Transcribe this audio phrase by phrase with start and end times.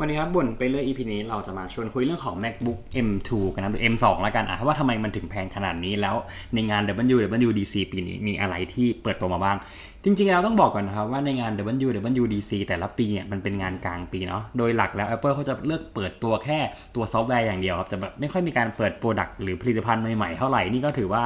[0.00, 6.14] วันนี้ครับบ่นไปเรื่อย EP นี้เราจะมาชวนคุยเรื่องของ MacBook M2 กันนะหรือ M2 แล้วกันอะว่าทำไมมันถึงแพงขนาดนี้แล้ว
[6.54, 9.56] ในงาน WWDC ปีนี้มีอะไรที่เปิดตัวมาบ้าง
[10.04, 11.52] จริงๆเราต้องบอกก่อนนะครับว่าในงาน
[11.84, 16.58] WWDC แต่ละปีเนี่ยมันเป็นงานกลางปีเนาะโดยหลักแล้ว Apple เขาจะเลือกเปิดตัวแค่
[16.94, 21.22] ตัวซอฟต์แวร์อย่างเดียวครับจะแบบไม่ค่อยมีการเปิด product หรือผลิตภัณฑ์ใหม่ๆเท่าไหร่นี่ก็ถือว่า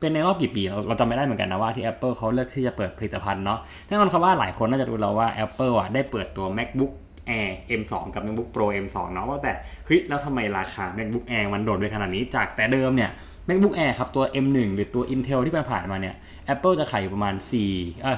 [0.00, 6.92] เป็นในรอบกี่ปีเราจำไม่ได้เหมือนกันนะว่าที่ Apple เขาเลือกที่จะเปิดผลิตภัณฑ์เนาะแน่นอนครับว่าหลายคนน่าจะรู้แล้วว่า Apple อะได้เปิดตัว MacBook
[7.38, 7.50] Air
[7.80, 9.52] M2 กับ MacBook Pro M2 เนาะว่าแต่
[9.86, 13.10] เฮ้ยแล้วทำไมราคา MacBook Air มันโดดไปขนาดนี้จากแต่เดิมเนี่ย
[13.48, 16.14] MacBook Air ครับตัว M1 หรือตัว Intel ที่ผ่านมาเนี่ย
[16.54, 17.34] Apple จะขายอยู่ประมาณ
[17.68, 18.16] 4เอ่อ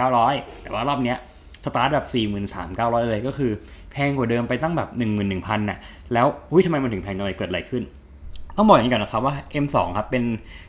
[0.00, 1.18] 32,900 แต่ว่ารอบเนี้ย
[1.64, 2.06] สตาร์ทแบบ
[2.76, 3.52] 43,900 เลยก็คือ
[3.92, 4.88] แพงกว่าเดิมไปตั้งแบบ
[5.28, 5.78] 11,000น่ะ
[6.12, 7.82] แล้วหุ้ยทำไมมันถึงแพงจังเลยเกิดอะไรขึ้น
[8.56, 9.34] ต้องบอกอย่างนี้ก่อนนะครับว่า
[9.64, 10.24] M2 ครับเป็น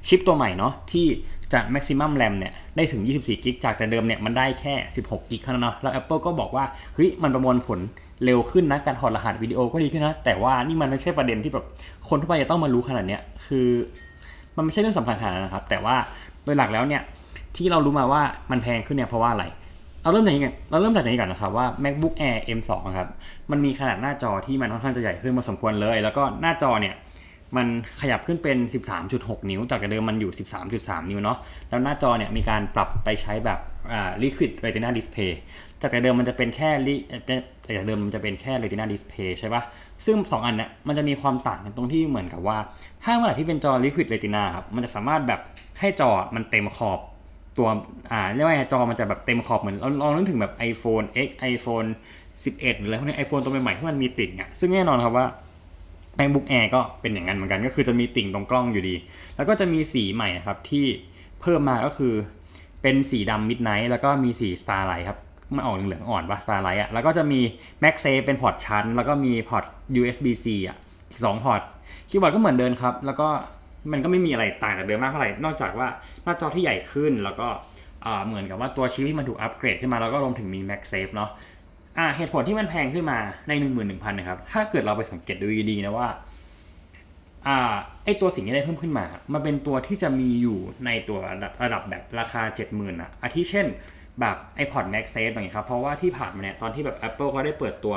[0.07, 1.05] ชิปตัวใหม่เนาะที่
[1.53, 4.73] จะ maximum RAM เนี่ยได้ถึง 24 กิกจากแต่เดิมเนี่ยมันได้แค่
[5.05, 7.79] 16 กิกเท่านั้นเนาะแล้ว Apple ก็บอกว่าเฮ้ยมันประมวลผล
[8.25, 11.65] เร็วขึ้นนะการถอดรหัสวิดีโอก็ดีขึ้นนะแต่ว่านี่มันไม่ใช่ประเด็นที่แบบ
[12.09, 13.67] คนทั่วไปจะต้องมารู้ขนาดเนี้ยคือ
[14.55, 15.95] มันไม่ใช่เรื่องสำคัญขนาดนะครับ แต่ว่า
[16.43, 17.01] โดยหลักแล้วเนี่ย
[17.55, 19.45] ที่เรารู้มาว่ามันแพงขึ้นเนี่ยเพราะว่าอะไร
[20.01, 23.07] เราเริ่มจากนี้ก่อนเราเริ่มจากนี้ก่อนนะครับว่า MacBook Air M2 ครับ
[23.51, 26.95] มันมีขนาดหน้าจอที่มันค่อนข้างจะใหญ่ขึ้นมาสมควรเลย แล้วก็หน้าจอเนี่ย
[27.57, 27.67] มัน
[28.01, 28.57] ขยับขึ้นเป็น
[29.03, 30.31] 13.6 นิ้ว จากเดิมมันอยู่
[30.71, 31.37] 13.3 นิ้วเนาะ
[31.69, 33.59] แล้วหน้าจอเนี่ยมีการปรับไปใช้แบบ
[33.91, 35.31] อ่า Liquid Retina Display
[35.81, 36.95] จากแต่เดิมมันจะเป็นแค่ลิ
[37.75, 39.63] จากเดิมมันจะเป็นแค่ Retina Display ใช่ปะ
[40.05, 42.57] ซึ่ง 2 อันเนี่ยมันจะมีความต่างกันตรงที่เหมือนกับว่า
[43.03, 45.39] ถ้าเมื่อไหร่ที่เป็นจอ Liquid Retina ครับ มันจะสามารถแบบ
[45.79, 46.99] ให้จอมันเต็มขอบ
[47.57, 47.67] ตัว
[48.11, 51.87] อ่า เรียกว่าจอมันจะแบบเต็มขอบเหมือนเราลองนึกถึงแบบ iPhone X iPhone
[52.43, 55.25] 11 หรืออะไรพวกนี้ iPhone ตัวใหม่ๆที่มันมีติ่งอะซึ่งแน่นอนครับว่า
[56.17, 58.95] MacBook Air ก็เป็นอย่างนั้นเหมือนกัน ก็คือจะมีติ่งตรงกล้องอยู่ดี
[59.35, 60.85] แล้วก็จะมีสีใหม่นะครับที่
[61.41, 62.13] เพิ่มมาก็คือ
[62.81, 65.19] เป็นสีดำ Midnight แล้วก็มีสี Starlight ครับ
[65.55, 67.39] มันออกเหลืองๆอ่อนปะ Starlight อะแล้วก็จะมี
[67.83, 69.63] MagSafe เป็นพอร์ตชาร์จ แล้วก็มีพอร์ต
[69.99, 70.77] USB-C อะ
[71.25, 71.61] สองพอร์ต
[72.09, 73.27] คีย์บอร์ดก็เหมือนเดิมครับ แล้วก็
[73.91, 75.87] มันก็ไม่มีอะไรต่างจากเดิมมากเท่าไหร่ นอกจากว่า
[76.23, 77.47] หน้าจอที่ใหญ่ขึ้นแล้วก็
[78.25, 81.29] เหมือนกับว่าตัวชิปที่มันถูกอัปเกรดขึ้นมาแล้วก็รวมถึงมี MagSafe เนาะ
[81.97, 86.07] อ่าเหตุผลที่มันแพงขึ้นมาใน11,000นหนึ่งพันนะครับ ถ้าเกิดเราไปสังเกตดูดีๆนะว่า
[87.47, 87.73] อ่า
[88.05, 91.17] ไอตัวสิ่งที่ได้เพิ่มขึ้นมา มันเป็นตัวที่จะมีอยู่ในตัว
[91.63, 93.67] ระดับแบบราคา70,000อะอาทิเช่น
[94.19, 97.95] แบบ iPod MagSafe อย่างเงี้ยครับ เพราะว่าที่ผ่านมาเนี่ย ตอนที่แบบ Apple เขาได้เปิดตัว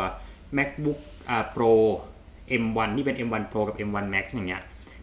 [0.57, 0.99] MacBook
[1.31, 1.73] อ่า Pro
[2.63, 4.63] M1 ที่เป็น M1 Pro กับ M1 Max อย่างเงี้ย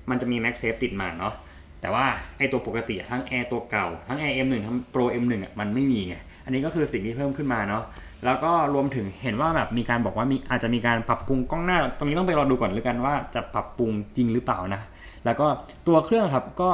[0.10, 1.34] มันจะมี MagSafe ติดมาเนาะ
[1.82, 2.06] แต่ว่า
[2.38, 6.16] ไอตัวปกติทั้ง Air ตัวเก่า ทั้ง Air M1 ทั้ง Pro M1 อะ มันไม่มีไง
[6.46, 7.84] อันนี้ก็คือสิ่งที่เพิ่มขึ้นมาเนาะ
[8.26, 14.82] แล้วก็รวมถึงเห็นว่าแบบมีการบอกว่ามีอาจจะมีการปรับปรุงกล้องหน้า ตรงนี้ต้องไปรอดูก่อนเลยกันว่าจะปรับปรุงจริงหรือเปล่านะ
[15.26, 15.48] แล้วก็
[15.88, 16.70] ตัวเครื่องครับก็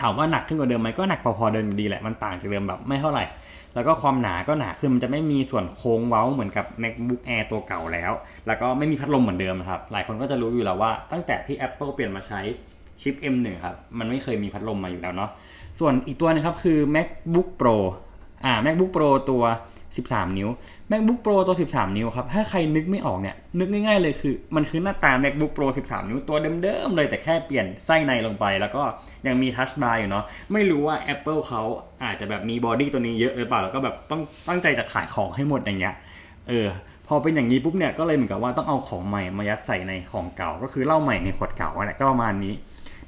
[0.00, 3.24] ถามว่าหนักขึ้นกว่าเดิมไหมก็หนักพอๆเดิมดีแหละมันต่างจากเดิมแบบไม่เท่าไหร่
[3.74, 8.12] แล้วก็ความหนาก็หนาขึ้นมันจะไม่มีส่วนโค้งเว้าเหมือนกับ MacBook Air ตัวเก่าแล้ว
[8.46, 12.40] แล้วก็ไม่มีพัดลมเหมือนเดิมครับ หลายคนก็จะรู้อยู่แล้วว่าตั้งแต่ที่ Apple เปลี่ยนมาใช้
[13.00, 15.30] ชิป M1 ครับมันไม่เคยมีพัดลมมาอยู่แล้วเนาะ
[15.78, 17.76] ส่วนอีกตัวนึงครับคือ MacBook Pro
[18.44, 19.42] อ่า MacBook Pro ตัว
[20.08, 20.48] 13 นิ้ว
[20.90, 28.82] MacBook Pro ตัว 13 นิ้วครับ ถ้าใครนึกไม่ออกเนี่ย นึกง่ายๆเลยคือ มันคือหน้าตา MacBook Pro 13 นิ้วตัวเดิมๆเลยแต่แค่เปลี่ยนไส้ในลงไป แล้วก็
[29.26, 31.62] ยังมี Touch Bar อยู่เนาะ ไม่รู้ว่า Apple เขา
[32.04, 35.94] อาจจะแบบมีบอดี้ตัวนี้เยอะหรือเปล่า แล้วก็แบบต้องตั้งใจจะขายของให้หมดอย่างเงี้ย
[36.48, 36.68] เออ
[37.06, 42.54] พอเป็นอย่างนี้ปุ๊บเนี่ย ก็เลยเหมือนกับว่าต้องเอาของใหม่มายัดใส่ในของเก่า ก็คือเหล้าใหม่ในขวดเก่าแหละก็ประมาณนี้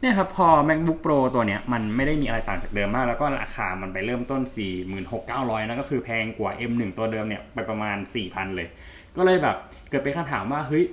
[0.01, 4.43] เนี่ยครับพอ macbook pro ตัวเนี้ยมันไม่ได้มีอะไรต่างจากเดิมมาก แล้วก็ราคามันไปเริ่มต้น
[5.05, 8.69] 46,900นะก็คือแพงกว่า M1 ตัวเดิมเนี่ยไปประมาณ 4,000 เลย
[9.17, 9.57] ก็เลยแบบ
[9.91, 10.85] เกิดเป็นคำถามว่าเฮ้ย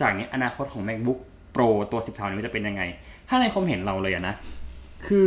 [0.00, 1.18] จากนี้อนาคตของ macbook
[1.54, 2.82] pro ตัว 13นิ้วจะเป็นยังไง
[3.28, 4.34] ถ้าในความเห็นเราเลยอะนะ
[5.06, 5.26] คือ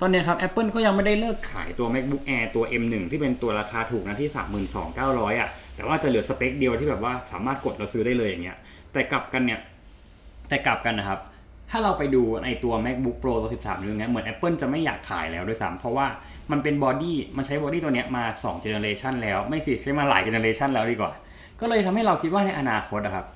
[0.00, 4.30] ตอนนี้ครับ Apple ก็ยังไม่ได้เลิกขายตัว macbook air ตัว M1 ที่เป็นตัวราคาถูกนะที่
[4.84, 8.58] 32,900อะแต่ว่าจะเหลือสเปคเดียวที่แบบว่าสามารถกดเราซื้อได้เลยอย่างเงี้ย
[8.92, 9.60] แต่กลับกันเนี่ย
[10.48, 11.20] แต่กลับกันนะครับ
[11.70, 16.06] ถ้าเราไปดูในตัว macbook pro ตัว 13 นิ้วเงี้ยเหมือน Apple จะไม่อยากขายแล้วด้วยซ้ำเพราะว่า
[16.52, 21.12] มันเป็น body มันใช้ body ตัวเนี้ยมา2 generation แล้วไม่สิใช้มาหลาย generation แล้วดีกว่า
[21.60, 23.26] ก็เลยทำให้เราคิดว่าในอนาคตนะครับ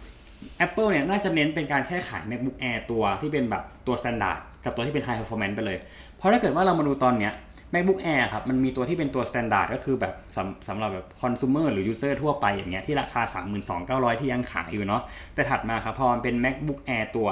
[0.66, 5.78] Apple เนี่ยน่าจะเน้นเป็นการแค่ขาย macbook air ตัวที่เป็นแบบตัว standard กับตัวที่เป็น high performance ไปเลย
[6.16, 7.32] เพราะถ้าเกิดว่าเรามาดูตอนเนี้ย
[7.72, 13.22] macbook air ครับ มันมีตัวที่เป็นตัว standard ก็คือแบบสำสำหรับแบบ consumer หรือ user ทั่วไปอย่างเงี้ยที่ราคา
[13.70, 15.02] 32,900 ที่ยังขายอยู่เนาะ
[15.34, 17.28] แต่ถัดมาครับพอมันเป็น macbook air ตัว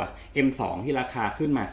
[0.46, 1.64] m2 ที่ราคาขึ้นมา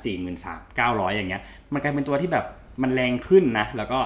[1.00, 1.42] 43,900 อย่างเงี้ย
[1.74, 2.46] มันกลายเป็นตัวที่แบบ
[2.82, 4.00] มันแรงขึ้นนะแล้วก็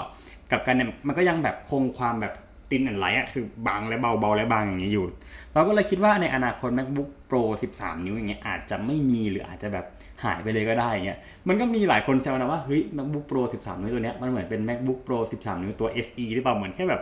[0.51, 2.33] กับกันเนี่ยมันก็ยังแบบคงความแบบ
[2.69, 5.05] ตินแอนไลท์อะคือบางและเบาเบาและบางอย่างนี้อยู่
[5.53, 7.41] เราก็เลยคิดว่าในอนาคต macbook pro
[7.75, 9.85] 13 นิ้วอย่างเงี้ยอาจจะไม่มีหรืออาจจะแบบ
[10.23, 17.01] หายไปเลยก็ได้เงี้ยมันก็มีหลายคนแซวนะว่าเฮ้ย macbook pro 13 นิ้วตัวเนี้ยมันเหมือนเป็น macbook pro 13 นิ้วตัว SE หรือเปล่าเหมือนแค่แบบ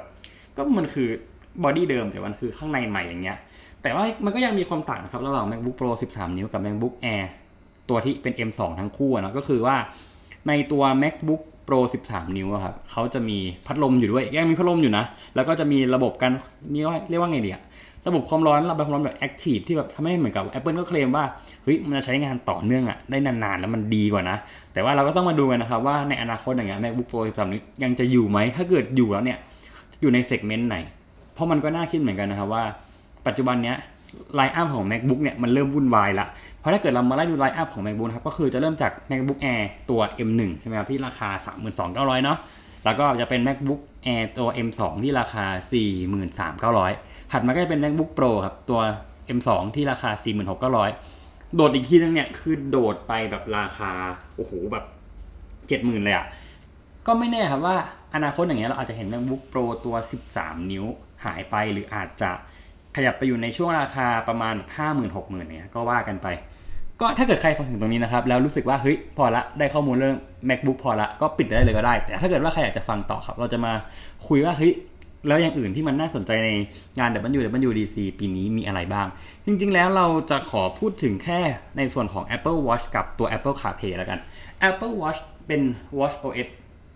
[0.57, 1.09] ก็มันคือ
[1.63, 3.37] body เดิมแต่มันคือข้างในใหม่อย่างเงี้ย
[3.81, 7.25] แต่ว่ามันก็ยังมีความต่างนะครับระหว่าง MacBook Pro 13 นิ้วกับ MacBook Air
[7.89, 9.75] ตัวที่เป็น M2 ทั้งคู่นะก็คือว่า
[10.47, 16.31] ในตัว MacBook Pro 13 นิ้วครับเขาจะมีพัดลมอยู่ด้วยยังมีพัดลมอยู่นะ แล้วก็จะมีระบบการ
[16.73, 17.63] นี่ว่าเรียกว่าไงดีอะ
[18.07, 21.25] ระบบความร้อนระบายความร้อนแบบ active ที่แบบทำให้เหมือนกับ Apple ก็เคลมว่า
[21.63, 24.37] เฮ้ยมันจะใช้งานต่อเนื่องอะได้นานๆ แล้วมันดีกว่านะ
[24.73, 29.37] แต่ว่าเราก็ต้องมาดูกันนะครับว่าในอนาคตอย่างเงี้ย MacBook Pro 13นิ้วยังจะอยู่ไหมถ้าเกิดอยู่แล้วเนี่ย
[30.01, 30.77] อยู่ใน segment ไหน
[31.33, 32.63] เพราะมันก็น่าคิดเหมือนกันนะครับว่า
[33.27, 33.77] ปัจจุบันเนี้ย
[34.35, 36.27] lineup ของ MacBook เนี่ยมันเริ่มวุ่นวายละ
[36.59, 41.29] เพราะถ้าเกิดเรามาไล่ดู lineup ของ MacBook ครับก็คือจะเริ่มจาก MacBook Air ตัว M1 ใช่ไหมครับที่ราคา
[41.77, 42.37] 32,900 เนาะ
[42.85, 43.81] แล้วก็จะเป็น MacBook
[44.13, 45.45] Air ตัว M2 ที่ราคา
[46.79, 48.81] 43,900 ถัดมาก็จะเป็น MacBook Pro ครับตัว
[49.37, 50.09] M2 ที่ราคา
[50.63, 53.91] 46,900 โดดอีกทีนึงเนี่ยคือโดดไปแบบราคา
[54.35, 54.85] โอ้โหแบบ
[55.69, 56.25] 70,000เลยอะ
[57.07, 57.75] ก็ไม่แน่ครับว่า
[58.15, 59.95] อนาคตอย่างเงี้ยเราอาจจะเห็น MacBook Pro ตัว
[60.31, 60.85] 13 นิ้ว
[61.25, 62.31] หายไปหรืออาจจะ
[62.95, 66.27] ขยับไปอยู่ในช่วงราคาประมาณห้าหมื่นหกหมื่นเนี่ยก็ว่ากันไป
[67.01, 70.17] ก็ถ้าเกิดใครฟังถึงตรงนี้นะครับ แล้วรู้สึกว่าเฮ้ยพอละได้ข้อมูลเรื่อง
[70.49, 73.73] macbook พอละก็ปิดได้เลยก็ได้ แต่ถ้าเกิดว่าใครอยากจะฟังต่อครับ เราจะมา
[74.27, 74.73] คุยว่าเฮ้ย
[75.27, 76.49] แล้วอย่างอื่นที่มันน่าสนใจใน
[76.99, 77.09] งาน
[77.41, 79.07] WWDC ปีนี้มีอะไรบ้าง
[79.45, 81.39] จริงๆ แล้วเราจะขอพูดถึงแค่
[81.77, 84.19] ในส่วนของ Apple Watch กับตัว Apple CarPlay แล้วกัน
[84.69, 85.61] Apple Watch เป็น
[85.97, 86.49] Watch OS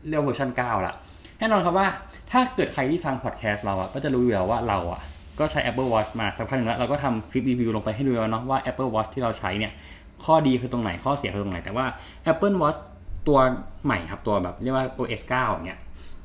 [0.07, 0.93] เรียกเวอร์ชัน9ละ
[1.39, 1.87] แน่นอนครับว่า
[2.31, 5.01] ถ้าเกิดใครที่ฟังพอดแคสต์เราอะก็จะรู้อยู่แล้วว่าเราอะ
[5.39, 9.71] ก็ใช้ Apple Watch มาสักพักหนึ่งแล้วเราก็ทำคลิปรีวิวลงไปให้ดูแล้วเนาะว่า Apple Watch ที่เราใช้เนี่ย
[10.25, 11.85] ข้อดีคือตรงไหนข้อเสียคือตรงไหน แต่ว่า
[12.31, 12.79] Apple Watch
[13.27, 13.39] ตัว
[13.85, 15.79] ใหม่ครับตัวแบบเรียกว่า OS 9เนี่ย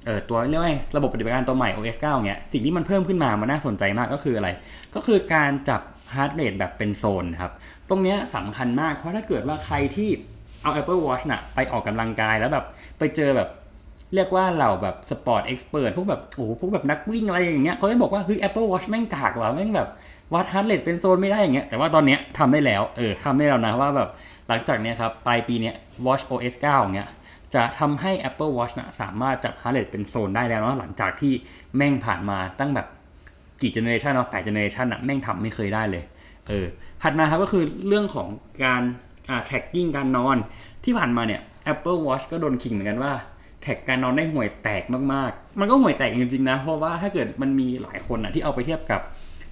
[0.05, 4.49] เออตัวเรียกว่าระบบปฏิบัติการตัวใหม่ OS 9เนี่ยสิ่งที่มันเพิ่มขึ้นมามันน่าสนใจมากก็คืออะไร
[4.94, 5.81] ก็คือการจับ
[6.14, 7.52] heart rate แบบเป็นโซนครับ
[7.88, 10.08] ตรงนี้สำคัญมากเพราะถ้าเกิดว่าใครที่
[10.62, 12.64] เอา Apple Watch น่ะไปออกกำลังกายแล้วแบบ
[12.99, 13.49] ไปเจอแบบ
[14.14, 19.88] เรียกว่าเราแบบ sport expert พวกแบบโอ้พวกแบบนักวิ่งอะไรอย่างเงี้ยเขาจะบอกว่าเฮ้ย Apple Watch แม่งกากว่ะแม่งแบบ
[20.34, 24.08] วัด heart rate เป็นโซนไม่ได้อย่างเงี้ยแต่ว่าตอนเนี้ยทำได้แล้วเออทำได้แล้วนะว่าแบบ
[24.49, 25.75] หลังจากเนี้ยครับปลายปีเนี้ย
[26.06, 27.08] Watch OS 9เงี้ย
[27.55, 31.32] จะทำให้ Apple Watch นะสามารถจับ heart rate เป็นโซนได้แล้วเนาะหลังจากที่
[31.76, 32.87] แม่งผ่านมาตั้งแบบ
[33.61, 36.05] กี่ generation เนาะแปด generation อะแม่งทำไม่เคยได้เลย
[36.49, 36.66] เออ
[37.02, 38.28] ถัดมาครับก็คือเรื่องของ
[38.64, 38.82] การ
[39.28, 40.37] อ่า tracking การนอน
[40.84, 41.40] ที่ผ่านมาเนี่ย
[41.72, 43.12] Apple Watch ก็โดนขิงเหมือนกันว่า
[43.64, 44.82] track การนอนได้ห่วยแตก
[45.12, 49.00] มากๆ มันก็ห่วยแตกจริงๆนะ เพราะว่าถ้าเกิดมันมีหลายคนนะที่เอาไปเทียบกับ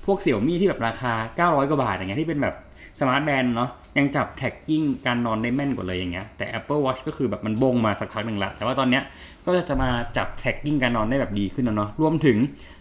[0.07, 1.13] พวกเสี่ยวมี่ที่แบบราคา
[1.51, 2.57] 900 กว่าบาทอย่างเงี้ยที่เป็นแบบ
[3.01, 9.03] smart band เนาะยังจับ tracking การนอนได้แม่นกว่าเลยอย่างเงี้ยแต่ Apple Watch ก็คือแบบมันบ้งมาสักพักหนึ่งละ แต่ว่าตอนเนี้ย
[9.47, 12.37] ก็จะมาจับแท็กกิ้งการนอนได้แบบดีขึ้นแล้วเนาะรวมถึง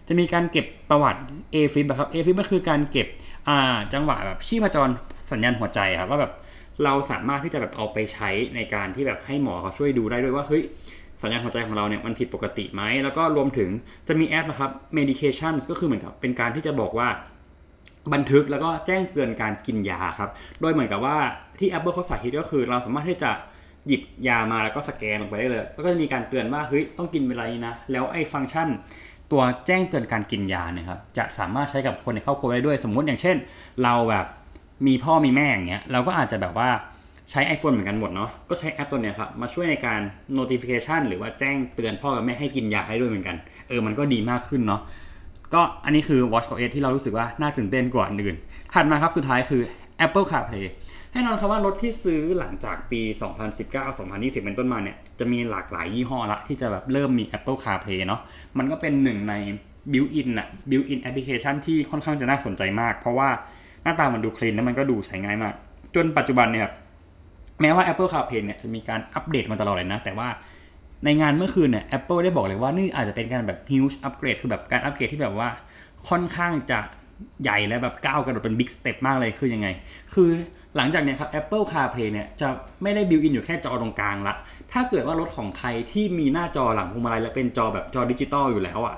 [0.08, 1.22] จะมีการเก็บประวัติ
[1.54, 3.08] AFib นะครับ AFib มันคือการเก็บ
[3.48, 3.58] อ่า
[3.94, 4.90] จังหวะแบบชีพจร
[5.32, 6.34] สัญญาณหัวใจครับว่าแบบ
[6.84, 10.64] เราสามารถที่จะแบบเอาไปใช้ในการที่แบบให้หมอเขาช่วยดูได้ด้วยว่าเฮ้ย
[11.22, 13.70] สัญญาณหัวใจของเราเนี่ยมันผิดปกติไหมแล้วก็รวมถึง
[14.08, 17.08] จะมีแอปนะครับ medication ก็คือเหมือนกับเป็นการที่จะบอกว่า
[18.14, 20.30] บันทึกแล้วก็แจ้งเตือนการกินยาครับ
[20.62, 21.18] โดยเหมือนกับว่า
[21.60, 23.32] ที่ Apple เขาสาธิตก็คือเราสามารถที่จะ
[23.88, 28.68] หยิบยามาแล้วก็สแกนลงไปได้เลย แล้วก็จะมีการเตือนว่าเฮ้ยต้องกินเวลานี้นะ แล้วไอ้ฟังก์ชัน
[29.32, 33.38] ตัวแจ้งเตือนการกินยาเนี่ยครับ จะสามารถใช้กับคนในครอบครัวได้ด้วย สมมุติอย่างเช่น
[33.84, 34.26] เราแบบ
[34.88, 36.70] มีพ่อมีแม่อย่างเงี้ย เราก็อาจจะแบบว่า
[37.32, 40.00] ใช้ iPhone เหมือนกันหมดเนาะก็ใช้แอปตัวเนี้ยครับมาช่วยในการ
[40.38, 43.36] notification หรือว่าแจ้งเตือนพ่อกับแม่ให้กินยาให้ด้วยเหมือนกัน
[43.68, 44.82] เออมันก็ดีมากขึ้นเนาะ
[45.54, 48.36] ก็อันนี้คือ Watch OS ที่เรารู้สึกว่าน่าตื่นเต้นกว่าอื่น
[48.74, 49.62] ถัดมาครับสุดท้ายคือ
[50.06, 50.66] Apple CarPlay
[51.12, 53.02] แน่นอนครับว่ารถที่ซื้อหลังจากปี
[53.72, 58.22] 2019-2020 เป็นต้นมาเนี่ย จะมีหลากหลายยี่ห้อละที่จะแบบเริ่มมี Apple CarPlay เนาะ
[58.58, 59.34] มันก็เป็นหนึ่งใน
[59.92, 63.30] built-in อะ built-in application ที่ค่อนข้างจะน่าสนใจมาก เพราะว่า
[63.84, 65.54] หน้าตามันดูคลีนแล้วมันก็ดูใช้ง่ายมาก
[65.96, 66.68] จนปัจจุบันเนี่ย
[67.62, 70.30] แม้ว่า Apple CarPlay เนี่ยจะมีการอัปเดตมาตลอดเลยนะ แต่ว่า
[71.06, 75.50] ในงานเมื่อคืนเนี่ย Apple ได้บอกเลยว่านี่อาจจะเป็นการแบบ huge upgrade คือแบบการอัปเกรดที่แบบว่า
[76.10, 76.80] ค่อนข้างจะ
[77.44, 79.68] ใหญ่และแบบก้าวกระโดดเป็น big step มากเลยคือยังไง
[80.14, 80.30] คือ
[80.78, 82.48] หลังจากเนี้ยครับ Apple CarPlay เนี่ยจะ
[82.84, 84.34] ไม่ได้ built-in อยู่แค่จอตรงกลางละ
[84.72, 88.96] ถ้าเกิดว่ารถของใครที่มีหน้าจอหลังพวงมาลัยและเป็นจอแบบจอดิจิตอลอยู่แล้วอะ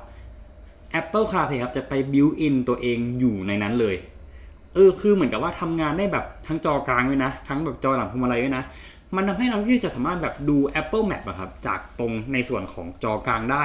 [1.02, 3.96] Apple CarPlay ครับจะไป built-in ตัวเองอยู่ในนั้นเลย
[4.74, 8.64] เออคือเหมือนกับว่าทำงานได้แบบทั้งจอกลางด้วยนะ ทั้งแบบจอหลังพวงมาลัยด้วยนะ
[9.16, 13.64] มันทำให้เราที่จะสามารถแบบดู Apple Map อะครับจากตรงในส่วนของจอกลางได้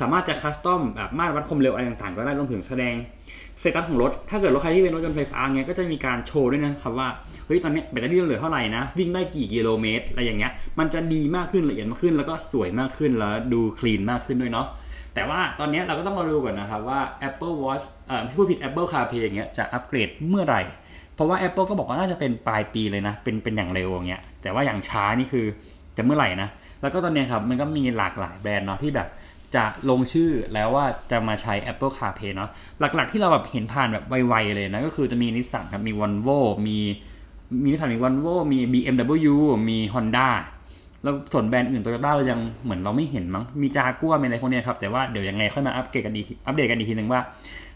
[0.00, 2.94] สามารถจะ custom แบบมาตรวัดความเร็วอะไรต่างๆ ก็ได้รวมถึงแสดง
[3.62, 7.08] status ของรถ ถ้าเกิดรถใครที่เป็นรถยนต์ไฟฟ้าเงี้ยก็จะมีการโชว์ด้วยนะครับว่า
[7.46, 14.66] เฮ้ยตอนนี้แบตเตอรี่เหลือเท่าไหร่นะ วิ่งได้กี่กิโลเมตรอะไรอย่างเงี้ย มันจะดีมากขึ้นละเอียดมากขึ้นแล้วก็สวยมากขึ้นแล้วดู clean มากขึ้นด้วยเนาะ
[15.16, 20.62] แต่ว่าตอนนี้เราก็ต้องมาดูก่อนนะครับว่า Apple Watch เอ่อพูดผิด Apple CarPlay อย่างเงี้ยจะอัปเกรดเมื่อไหร่
[21.14, 25.46] เพราะว่า Apple ก็บอกว่าน่าจะเป็นปลายปีเลยนะ เป็นเป็นอย่างเร็วอย่างเงี้ยแต่ว่าอย่างช้านี่คือ
[25.96, 26.48] จะเมื่อไหร่นะ
[26.82, 29.08] แล้วก็ตอนนี้ครับมันก็มีหลากหลายแบรนด์เนาะที่แบบ
[29.54, 36.78] จจะลงชื่อแล้วว่าจะมาใช้ Apple CarPlay เนาะหลักๆที่เราแบบเห็นผ่านแบบไวๆเลยนะก็คือจะมีนิสสันครับมี Volvo มี
[37.62, 39.34] มีนิสสันมี Volvo มี BMW
[39.68, 40.28] มี Honda
[41.06, 47.20] แล้วส่วนแบรนด์อื่นโตโยต้าเรายังเหมือนเราไม่เห็นมั้งมีจากัวมีอะไรพวกเนี้ยครับแต่ว่าเดี๋ยวยังไงค่อยมาอัปเกรดกันอีกอัปเดตกันอีกทีนึงว่า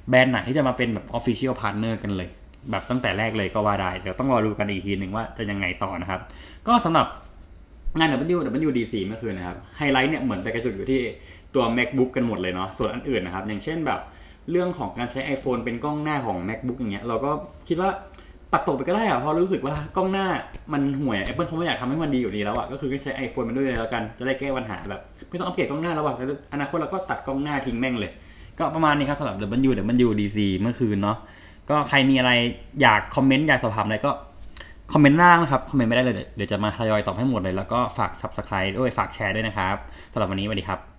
[0.09, 2.29] แบรนด์ไหนที่จะมาเป็นแบบ Official Partner กันเลย
[2.71, 6.21] แบบตั้งแต่แรกเลยก็ว่าได้เดี๋ยวต้องรอดูกันอีกทีหนึ่งว่าจะยังไงต่อนะครับ
[6.67, 7.07] ก็สำหรับ
[7.99, 11.01] งาน WWDC เมื่อคืนนะครับไฮไลท์เนี่ยเหมือนไปกระจุกอยู่ที่
[11.55, 14.01] ตัว MacBook กันหมดเลยเนาะส่วนอันอื่นนะครับ อย่างเช่นแบบ
[14.51, 17.31] เรื่องของการใช้ iPhone เป็นกล้องหน้าของ MacBook อย่างเงี้ยเราก็
[17.69, 17.91] คิดว่า
[18.53, 20.27] ปัดตกไปก็ได้อะเพราะรู้สึกว่ากล้องหน้า
[20.73, 28.11] มันห่วย Apple เขาไม่อยากทำให้มันดีอยู่ดีแล้วอะก็คือก็ใช้ iPhone มันด้วยเลยแล้วกัน จะได้แก้ปัญหาแบบ ไม่ต้องอัปเกรดกล้องหน้าแล้วอะแล้วอนาคตเราก็ตัดกล้องหน้าทิ้งแม่งเลย
[28.59, 29.37] ก็ประมาณนี้ครับสำหรับ
[29.69, 31.17] WWDC เมื่อคืนเนาะ
[31.71, 32.33] ก็ใครมีอะไร
[32.83, 34.11] อยากคอมเมนต์อยากสอบถามอะไรก็
[34.93, 39.77] คอมเมนต์ล่างนะครับคอมเมนต์ไม่ได้เลยเดี๋ยวจะมาทยอยตอบให้หมดเลยแล้วก็ฝาก subscribe ด้วยฝากแชร์ด้วยนะครับ
[40.13, 40.90] สำหรับวันนี้สวัสดีครับ